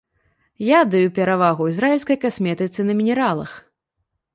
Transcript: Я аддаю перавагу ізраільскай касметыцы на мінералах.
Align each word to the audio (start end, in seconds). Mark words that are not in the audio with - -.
Я 0.67 0.79
аддаю 0.85 1.11
перавагу 1.19 1.69
ізраільскай 1.75 2.21
касметыцы 2.27 2.79
на 2.93 3.01
мінералах. 3.05 3.51